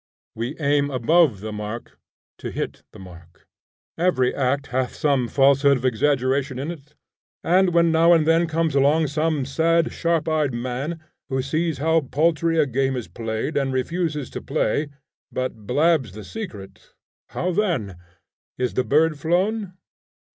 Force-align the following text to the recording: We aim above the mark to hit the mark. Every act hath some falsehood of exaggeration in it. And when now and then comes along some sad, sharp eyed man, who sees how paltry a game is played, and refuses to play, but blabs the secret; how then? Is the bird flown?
We 0.33 0.57
aim 0.59 0.89
above 0.89 1.41
the 1.41 1.51
mark 1.53 1.99
to 2.39 2.49
hit 2.49 2.81
the 2.91 2.97
mark. 2.97 3.45
Every 3.99 4.33
act 4.33 4.65
hath 4.73 4.95
some 4.95 5.27
falsehood 5.27 5.77
of 5.77 5.85
exaggeration 5.85 6.57
in 6.57 6.71
it. 6.71 6.95
And 7.43 7.71
when 7.71 7.91
now 7.91 8.11
and 8.13 8.25
then 8.25 8.47
comes 8.47 8.73
along 8.73 9.05
some 9.05 9.45
sad, 9.45 9.91
sharp 9.91 10.27
eyed 10.27 10.55
man, 10.55 10.99
who 11.29 11.43
sees 11.43 11.77
how 11.77 12.01
paltry 12.01 12.57
a 12.57 12.65
game 12.65 12.95
is 12.95 13.07
played, 13.07 13.55
and 13.55 13.71
refuses 13.71 14.31
to 14.31 14.41
play, 14.41 14.87
but 15.31 15.67
blabs 15.67 16.13
the 16.13 16.23
secret; 16.23 16.95
how 17.29 17.51
then? 17.51 17.97
Is 18.57 18.73
the 18.73 18.83
bird 18.83 19.19
flown? 19.19 19.73